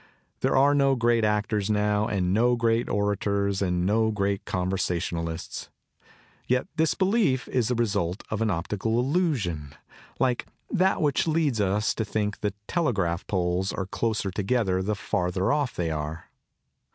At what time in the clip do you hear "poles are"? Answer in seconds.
13.27-13.85